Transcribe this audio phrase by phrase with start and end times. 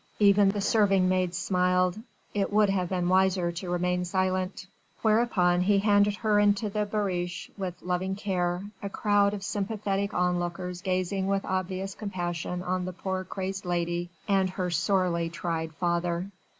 [0.17, 1.99] Even the serving maids smiled.
[2.33, 4.65] It would have been wiser to remain silent."
[5.03, 10.81] Whereupon he handed her into the barouche with loving care, a crowd of sympathetic onlookers
[10.81, 16.31] gazing with obvious compassion on the poor crazed lady and her sorely tried father.